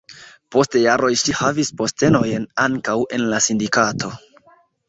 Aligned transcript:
Post 0.53 0.77
jaroj 0.83 1.09
ŝi 1.25 1.35
havis 1.41 1.69
postenojn 1.83 2.49
ankaŭ 2.67 2.99
en 3.19 3.29
la 3.35 3.45
sindikato. 3.49 4.11